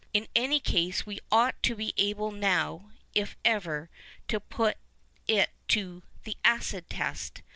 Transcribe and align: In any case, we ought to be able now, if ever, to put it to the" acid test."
In 0.15 0.27
any 0.35 0.59
case, 0.59 1.05
we 1.05 1.19
ought 1.31 1.61
to 1.61 1.75
be 1.75 1.93
able 1.95 2.31
now, 2.31 2.89
if 3.13 3.37
ever, 3.45 3.91
to 4.29 4.39
put 4.39 4.77
it 5.27 5.51
to 5.67 6.01
the" 6.23 6.37
acid 6.43 6.89
test." 6.89 7.43